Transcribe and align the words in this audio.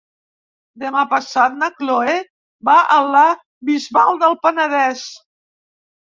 Demà 0.83 1.01
passat 1.09 1.57
na 1.57 1.67
Chloé 1.81 2.15
va 2.69 2.77
a 2.95 2.97
la 3.15 3.25
Bisbal 3.69 4.17
del 4.23 4.33
Penedès. 4.47 5.05